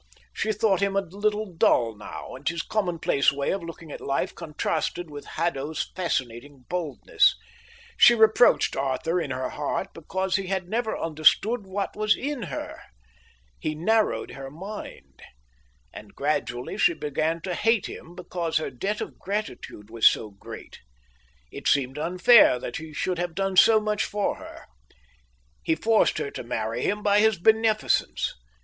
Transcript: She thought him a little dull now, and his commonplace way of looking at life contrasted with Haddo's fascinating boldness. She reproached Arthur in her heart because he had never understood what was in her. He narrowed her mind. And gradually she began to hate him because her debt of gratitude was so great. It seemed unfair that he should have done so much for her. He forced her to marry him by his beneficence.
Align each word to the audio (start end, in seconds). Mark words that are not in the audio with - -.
She 0.33 0.51
thought 0.51 0.81
him 0.81 0.95
a 0.95 1.01
little 1.01 1.45
dull 1.55 1.95
now, 1.95 2.33
and 2.33 2.49
his 2.49 2.63
commonplace 2.63 3.31
way 3.31 3.51
of 3.51 3.61
looking 3.63 3.91
at 3.91 4.01
life 4.01 4.33
contrasted 4.33 5.11
with 5.11 5.25
Haddo's 5.37 5.91
fascinating 5.95 6.65
boldness. 6.67 7.35
She 7.97 8.15
reproached 8.15 8.75
Arthur 8.75 9.21
in 9.21 9.29
her 9.29 9.49
heart 9.49 9.89
because 9.93 10.37
he 10.37 10.47
had 10.47 10.67
never 10.67 10.97
understood 10.97 11.67
what 11.67 11.95
was 11.95 12.15
in 12.15 12.41
her. 12.49 12.81
He 13.59 13.75
narrowed 13.75 14.31
her 14.31 14.49
mind. 14.49 15.21
And 15.93 16.15
gradually 16.15 16.79
she 16.79 16.95
began 16.95 17.39
to 17.41 17.53
hate 17.53 17.85
him 17.85 18.15
because 18.15 18.57
her 18.57 18.71
debt 18.71 19.01
of 19.01 19.19
gratitude 19.19 19.91
was 19.91 20.07
so 20.07 20.31
great. 20.31 20.79
It 21.51 21.67
seemed 21.67 21.99
unfair 21.99 22.57
that 22.57 22.77
he 22.77 22.91
should 22.91 23.19
have 23.19 23.35
done 23.35 23.55
so 23.55 23.79
much 23.79 24.03
for 24.03 24.37
her. 24.37 24.65
He 25.61 25.75
forced 25.75 26.17
her 26.17 26.31
to 26.31 26.43
marry 26.43 26.81
him 26.81 27.03
by 27.03 27.19
his 27.19 27.37
beneficence. 27.37 28.33